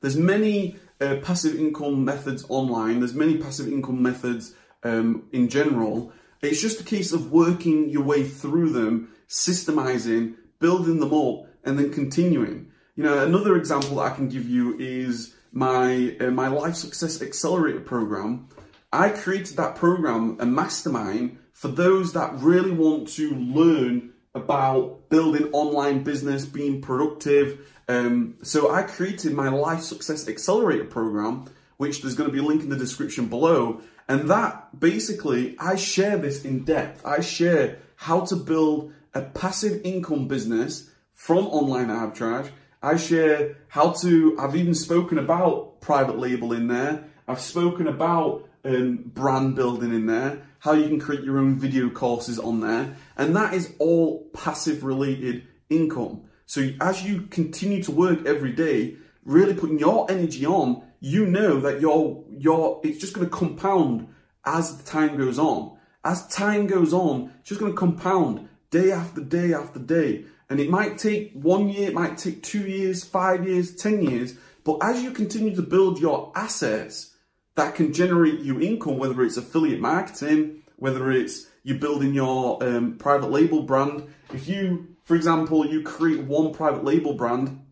There's 0.00 0.16
many 0.16 0.76
uh, 1.00 1.16
passive 1.24 1.56
income 1.58 2.04
methods 2.04 2.46
online. 2.48 3.00
There's 3.00 3.14
many 3.14 3.36
passive 3.36 3.66
income 3.66 4.00
methods 4.00 4.54
um, 4.84 5.24
in 5.32 5.48
general. 5.48 6.12
It's 6.40 6.62
just 6.62 6.80
a 6.80 6.84
case 6.84 7.10
of 7.10 7.32
working 7.32 7.88
your 7.88 8.04
way 8.04 8.22
through 8.22 8.70
them, 8.70 9.12
systemizing, 9.28 10.36
building 10.60 11.00
them 11.00 11.12
up, 11.12 11.48
and 11.64 11.76
then 11.76 11.92
continuing. 11.92 12.68
You 12.94 13.04
know, 13.04 13.24
another 13.24 13.56
example 13.56 13.96
that 13.96 14.12
I 14.12 14.14
can 14.14 14.28
give 14.28 14.46
you 14.46 14.78
is 14.78 15.34
my 15.50 16.14
uh, 16.20 16.30
my 16.30 16.48
Life 16.48 16.76
Success 16.76 17.22
Accelerator 17.22 17.80
program. 17.80 18.48
I 18.92 19.08
created 19.08 19.56
that 19.56 19.76
program, 19.76 20.36
a 20.38 20.44
mastermind, 20.44 21.38
for 21.54 21.68
those 21.68 22.12
that 22.12 22.34
really 22.34 22.70
want 22.70 23.08
to 23.16 23.34
learn 23.34 24.12
about 24.34 25.08
building 25.08 25.48
online 25.52 26.02
business, 26.02 26.44
being 26.44 26.82
productive. 26.82 27.66
Um, 27.88 28.34
so 28.42 28.70
I 28.70 28.82
created 28.82 29.32
my 29.32 29.48
Life 29.48 29.80
Success 29.80 30.28
Accelerator 30.28 30.84
program, 30.84 31.46
which 31.78 32.02
there's 32.02 32.14
going 32.14 32.28
to 32.28 32.32
be 32.32 32.40
a 32.40 32.46
link 32.46 32.62
in 32.62 32.68
the 32.68 32.76
description 32.76 33.26
below. 33.28 33.80
And 34.06 34.28
that 34.28 34.78
basically, 34.78 35.56
I 35.58 35.76
share 35.76 36.18
this 36.18 36.44
in 36.44 36.64
depth. 36.64 37.06
I 37.06 37.20
share 37.20 37.78
how 37.96 38.20
to 38.26 38.36
build 38.36 38.92
a 39.14 39.22
passive 39.22 39.80
income 39.82 40.28
business 40.28 40.90
from 41.14 41.46
online 41.46 41.88
arbitrage 41.88 42.50
I 42.82 42.96
share 42.96 43.56
how 43.68 43.92
to, 44.02 44.36
I've 44.38 44.56
even 44.56 44.74
spoken 44.74 45.18
about 45.18 45.80
private 45.80 46.18
label 46.18 46.52
in 46.52 46.66
there. 46.66 47.04
I've 47.28 47.40
spoken 47.40 47.86
about 47.86 48.48
um, 48.64 49.02
brand 49.06 49.54
building 49.54 49.94
in 49.94 50.06
there, 50.06 50.46
how 50.58 50.72
you 50.72 50.88
can 50.88 50.98
create 50.98 51.24
your 51.24 51.38
own 51.38 51.56
video 51.56 51.90
courses 51.90 52.38
on 52.38 52.60
there. 52.60 52.96
And 53.16 53.36
that 53.36 53.54
is 53.54 53.74
all 53.78 54.28
passive 54.34 54.84
related 54.84 55.44
income. 55.70 56.22
So 56.46 56.70
as 56.80 57.02
you 57.04 57.22
continue 57.22 57.82
to 57.84 57.92
work 57.92 58.26
every 58.26 58.52
day, 58.52 58.96
really 59.24 59.54
putting 59.54 59.78
your 59.78 60.10
energy 60.10 60.44
on, 60.44 60.82
you 61.00 61.26
know 61.26 61.60
that 61.60 61.80
your 61.80 62.24
your 62.30 62.80
it's 62.84 62.98
just 62.98 63.14
going 63.14 63.26
to 63.26 63.34
compound 63.34 64.06
as 64.44 64.76
the 64.76 64.84
time 64.84 65.16
goes 65.16 65.38
on. 65.38 65.76
As 66.04 66.26
time 66.28 66.66
goes 66.66 66.92
on, 66.92 67.32
it's 67.40 67.48
just 67.48 67.60
going 67.60 67.72
to 67.72 67.78
compound 67.78 68.48
day 68.70 68.90
after 68.92 69.20
day 69.20 69.52
after 69.52 69.78
day. 69.78 70.24
And 70.52 70.60
it 70.60 70.68
might 70.68 70.98
take 70.98 71.32
one 71.32 71.70
year, 71.70 71.88
it 71.88 71.94
might 71.94 72.18
take 72.18 72.42
two 72.42 72.68
years, 72.68 73.02
five 73.04 73.48
years, 73.48 73.74
10 73.74 74.02
years, 74.02 74.34
But 74.64 74.80
as 74.82 75.02
you 75.02 75.10
continue 75.10 75.56
to 75.56 75.62
build 75.62 75.98
your 75.98 76.30
assets 76.34 77.16
that 77.54 77.74
can 77.74 77.94
generate 77.94 78.40
you 78.40 78.60
income, 78.60 78.98
whether 78.98 79.22
it's 79.22 79.38
affiliate 79.38 79.80
marketing, 79.80 80.62
whether 80.76 81.10
it's 81.10 81.46
you 81.62 81.76
building 81.76 82.12
your 82.12 82.62
um, 82.62 82.98
private 82.98 83.30
label 83.30 83.62
brand, 83.62 84.12
if 84.34 84.46
you, 84.46 84.88
for 85.04 85.16
example, 85.16 85.64
you 85.64 85.82
create 85.82 86.24
one 86.24 86.52
private 86.52 86.84
label 86.84 87.14
brand 87.14 87.64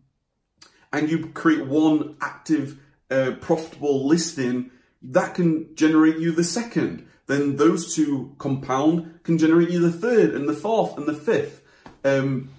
and 0.91 1.07
you 1.07 1.27
create 1.27 1.67
one 1.67 2.15
active, 2.19 2.79
uh, 3.11 3.33
profitable 3.41 4.07
listing, 4.07 4.71
that 5.03 5.35
can 5.35 5.75
generate 5.75 6.17
you 6.17 6.31
the 6.31 6.43
second. 6.43 7.07
Then 7.27 7.57
those 7.57 7.93
two 7.93 8.35
compound 8.39 9.19
can 9.21 9.37
generate 9.37 9.69
you 9.69 9.79
the 9.79 9.91
third 9.91 10.33
and 10.33 10.49
the 10.49 10.55
fourth 10.55 10.97
and 10.97 11.05
the 11.05 11.13
fifth. 11.13 11.61
Um, 12.03 12.49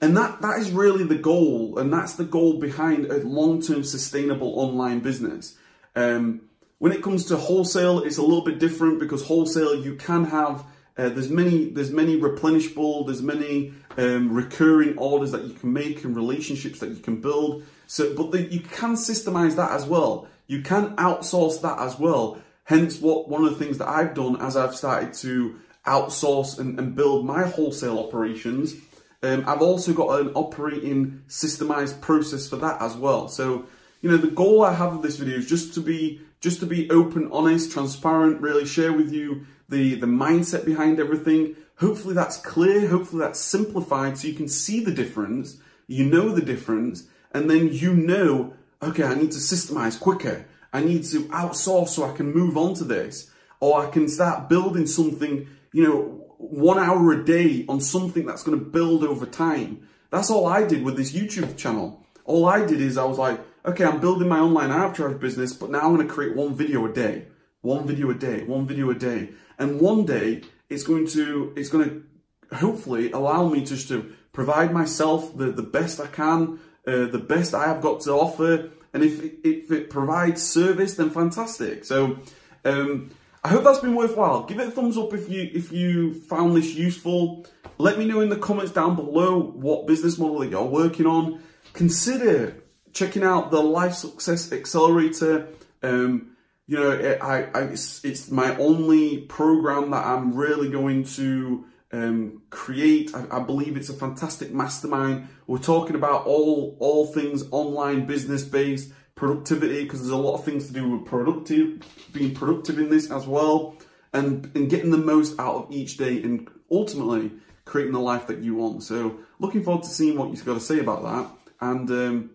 and 0.00 0.16
that, 0.16 0.40
that 0.42 0.58
is 0.58 0.70
really 0.70 1.04
the 1.04 1.16
goal, 1.16 1.78
and 1.78 1.92
that's 1.92 2.14
the 2.14 2.24
goal 2.24 2.58
behind 2.58 3.06
a 3.06 3.18
long-term 3.18 3.82
sustainable 3.84 4.58
online 4.58 5.00
business. 5.00 5.56
Um, 5.96 6.42
when 6.78 6.92
it 6.92 7.02
comes 7.02 7.24
to 7.26 7.36
wholesale, 7.36 8.00
it's 8.00 8.18
a 8.18 8.22
little 8.22 8.44
bit 8.44 8.60
different 8.60 9.00
because 9.00 9.26
wholesale 9.26 9.74
you 9.74 9.96
can 9.96 10.24
have 10.24 10.64
uh, 10.98 11.08
there's 11.08 11.30
many 11.30 11.70
there's 11.70 11.92
many 11.92 12.20
replenishable, 12.20 13.06
there's 13.06 13.22
many 13.22 13.72
um, 13.96 14.32
recurring 14.32 14.98
orders 14.98 15.30
that 15.30 15.44
you 15.44 15.54
can 15.54 15.72
make 15.72 16.02
and 16.04 16.16
relationships 16.16 16.80
that 16.80 16.90
you 16.90 16.96
can 16.96 17.20
build. 17.20 17.64
So, 17.86 18.14
but 18.14 18.32
the, 18.32 18.42
you 18.42 18.60
can 18.60 18.94
systemize 18.94 19.54
that 19.56 19.70
as 19.70 19.86
well. 19.86 20.26
You 20.48 20.60
can 20.60 20.96
outsource 20.96 21.62
that 21.62 21.78
as 21.78 21.98
well. 21.98 22.38
Hence, 22.64 23.00
what 23.00 23.28
one 23.28 23.44
of 23.44 23.50
the 23.50 23.64
things 23.64 23.78
that 23.78 23.88
I've 23.88 24.12
done 24.12 24.40
as 24.42 24.56
I've 24.56 24.74
started 24.74 25.14
to 25.14 25.60
outsource 25.86 26.58
and, 26.58 26.78
and 26.78 26.94
build 26.96 27.24
my 27.24 27.44
wholesale 27.46 28.00
operations 28.00 28.74
um, 29.22 29.44
I've 29.46 29.62
also 29.62 29.92
got 29.92 30.20
an 30.20 30.28
operating 30.34 31.22
systemized 31.28 32.00
process 32.00 32.48
for 32.48 32.56
that 32.56 32.80
as 32.80 32.94
well. 32.94 33.28
So, 33.28 33.66
you 34.00 34.10
know, 34.10 34.16
the 34.16 34.30
goal 34.30 34.64
I 34.64 34.74
have 34.74 34.94
of 34.94 35.02
this 35.02 35.16
video 35.16 35.38
is 35.38 35.48
just 35.48 35.74
to 35.74 35.80
be 35.80 36.20
just 36.40 36.60
to 36.60 36.66
be 36.66 36.88
open, 36.90 37.28
honest, 37.32 37.72
transparent, 37.72 38.40
really 38.40 38.64
share 38.64 38.92
with 38.92 39.12
you 39.12 39.44
the, 39.68 39.96
the 39.96 40.06
mindset 40.06 40.64
behind 40.64 41.00
everything. 41.00 41.56
Hopefully 41.78 42.14
that's 42.14 42.36
clear, 42.36 42.88
hopefully 42.88 43.20
that's 43.20 43.40
simplified 43.40 44.16
so 44.16 44.28
you 44.28 44.34
can 44.34 44.48
see 44.48 44.78
the 44.80 44.92
difference, 44.92 45.58
you 45.88 46.04
know 46.04 46.30
the 46.30 46.40
difference, 46.40 47.08
and 47.32 47.50
then 47.50 47.72
you 47.72 47.92
know, 47.92 48.54
okay, 48.80 49.02
I 49.02 49.14
need 49.14 49.32
to 49.32 49.38
systemize 49.38 49.98
quicker. 49.98 50.46
I 50.72 50.80
need 50.80 51.04
to 51.06 51.24
outsource 51.26 51.88
so 51.88 52.04
I 52.04 52.16
can 52.16 52.32
move 52.32 52.56
on 52.56 52.74
to 52.74 52.84
this. 52.84 53.30
Or 53.60 53.84
I 53.84 53.90
can 53.90 54.08
start 54.08 54.48
building 54.48 54.86
something, 54.86 55.48
you 55.72 55.82
know, 55.82 56.17
one 56.38 56.78
hour 56.78 57.12
a 57.12 57.24
day 57.24 57.66
on 57.68 57.80
something 57.80 58.24
that's 58.24 58.42
going 58.42 58.58
to 58.58 58.64
build 58.64 59.04
over 59.04 59.26
time. 59.26 59.86
That's 60.10 60.30
all 60.30 60.46
I 60.46 60.64
did 60.66 60.82
with 60.84 60.96
this 60.96 61.12
YouTube 61.12 61.56
channel. 61.56 62.06
All 62.24 62.46
I 62.46 62.64
did 62.64 62.80
is 62.80 62.96
I 62.96 63.04
was 63.04 63.18
like, 63.18 63.40
okay, 63.66 63.84
I'm 63.84 64.00
building 64.00 64.28
my 64.28 64.38
online 64.38 64.70
arbitrage 64.70 65.20
business, 65.20 65.52
but 65.52 65.70
now 65.70 65.80
I'm 65.80 65.94
going 65.94 66.06
to 66.06 66.12
create 66.12 66.36
one 66.36 66.54
video 66.54 66.86
a 66.86 66.92
day, 66.92 67.26
one 67.60 67.86
video 67.86 68.10
a 68.10 68.14
day, 68.14 68.44
one 68.44 68.66
video 68.66 68.88
a 68.90 68.94
day. 68.94 69.30
And 69.58 69.80
one 69.80 70.06
day 70.06 70.42
it's 70.70 70.84
going 70.84 71.06
to, 71.08 71.52
it's 71.56 71.68
going 71.68 71.84
to 71.88 72.56
hopefully 72.56 73.10
allow 73.10 73.48
me 73.48 73.64
just 73.64 73.88
to 73.88 74.14
provide 74.32 74.72
myself 74.72 75.36
the, 75.36 75.50
the 75.50 75.62
best 75.62 76.00
I 76.00 76.06
can, 76.06 76.60
uh, 76.86 77.06
the 77.06 77.18
best 77.18 77.52
I 77.52 77.66
have 77.66 77.82
got 77.82 78.00
to 78.02 78.12
offer. 78.12 78.70
And 78.94 79.02
if, 79.02 79.22
if 79.44 79.70
it 79.72 79.90
provides 79.90 80.42
service, 80.42 80.94
then 80.94 81.10
fantastic. 81.10 81.84
So, 81.84 82.20
um, 82.64 83.10
I 83.48 83.52
hope 83.52 83.64
that's 83.64 83.78
been 83.78 83.94
worthwhile. 83.94 84.42
Give 84.42 84.60
it 84.60 84.68
a 84.68 84.70
thumbs 84.70 84.98
up 84.98 85.14
if 85.14 85.30
you 85.30 85.50
if 85.54 85.72
you 85.72 86.12
found 86.12 86.54
this 86.54 86.74
useful. 86.74 87.46
Let 87.78 87.98
me 87.98 88.04
know 88.04 88.20
in 88.20 88.28
the 88.28 88.36
comments 88.36 88.72
down 88.72 88.94
below 88.94 89.40
what 89.40 89.86
business 89.86 90.18
model 90.18 90.40
that 90.40 90.50
you're 90.50 90.64
working 90.64 91.06
on. 91.06 91.40
Consider 91.72 92.62
checking 92.92 93.22
out 93.22 93.50
the 93.50 93.62
Life 93.62 93.94
Success 93.94 94.52
Accelerator. 94.52 95.48
Um, 95.82 96.36
you 96.66 96.78
know, 96.78 96.90
I, 97.22 97.44
I 97.54 97.62
it's, 97.68 98.04
it's, 98.04 98.30
my 98.30 98.54
only 98.58 99.22
program 99.22 99.92
that 99.92 100.04
I'm 100.04 100.34
really 100.34 100.68
going 100.68 101.04
to 101.04 101.64
um, 101.90 102.42
create. 102.50 103.14
I, 103.14 103.38
I, 103.38 103.40
believe 103.40 103.78
it's 103.78 103.88
a 103.88 103.94
fantastic 103.94 104.52
mastermind. 104.52 105.26
We're 105.46 105.56
talking 105.56 105.96
about 105.96 106.26
all 106.26 106.76
all 106.80 107.06
things 107.06 107.44
online 107.50 108.04
business 108.04 108.44
based 108.44 108.92
productivity 109.18 109.82
because 109.82 110.00
there's 110.00 110.12
a 110.12 110.16
lot 110.16 110.34
of 110.34 110.44
things 110.44 110.68
to 110.68 110.72
do 110.72 110.88
with 110.88 111.04
productive, 111.04 111.82
being 112.12 112.34
productive 112.34 112.78
in 112.78 112.88
this 112.88 113.10
as 113.10 113.26
well, 113.26 113.76
and 114.12 114.50
and 114.54 114.70
getting 114.70 114.90
the 114.90 114.98
most 114.98 115.38
out 115.38 115.56
of 115.56 115.72
each 115.72 115.96
day 115.96 116.22
and 116.22 116.48
ultimately 116.70 117.32
creating 117.64 117.92
the 117.92 118.00
life 118.00 118.26
that 118.28 118.38
you 118.38 118.54
want. 118.54 118.82
So 118.82 119.18
looking 119.38 119.62
forward 119.62 119.82
to 119.82 119.90
seeing 119.90 120.16
what 120.16 120.30
you've 120.30 120.44
got 120.44 120.54
to 120.54 120.60
say 120.60 120.78
about 120.78 121.02
that. 121.02 121.30
And 121.60 121.90
um, 121.90 122.30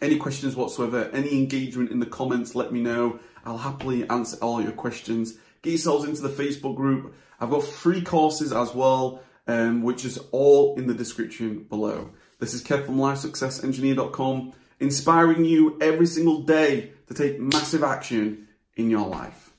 any 0.00 0.16
questions 0.16 0.56
whatsoever, 0.56 1.10
any 1.12 1.36
engagement 1.36 1.90
in 1.90 2.00
the 2.00 2.06
comments, 2.06 2.54
let 2.54 2.72
me 2.72 2.80
know. 2.80 3.18
I'll 3.44 3.58
happily 3.58 4.08
answer 4.08 4.38
all 4.40 4.62
your 4.62 4.72
questions. 4.72 5.34
Get 5.62 5.70
yourselves 5.70 6.04
into 6.04 6.22
the 6.22 6.28
Facebook 6.28 6.76
group. 6.76 7.14
I've 7.40 7.50
got 7.50 7.64
free 7.64 8.02
courses 8.02 8.52
as 8.52 8.74
well, 8.74 9.22
um, 9.46 9.82
which 9.82 10.04
is 10.04 10.18
all 10.30 10.76
in 10.76 10.86
the 10.86 10.94
description 10.94 11.64
below. 11.64 12.10
This 12.38 12.54
is 12.54 12.62
Kev 12.62 12.86
from 12.86 12.96
LifeSuccessEngineer.com 12.96 14.52
inspiring 14.82 15.44
you 15.44 15.78
every 15.80 16.06
single 16.06 16.42
day 16.42 16.90
to 17.06 17.14
take 17.14 17.38
massive 17.40 17.84
action 17.84 18.48
in 18.74 18.90
your 18.90 19.06
life. 19.06 19.51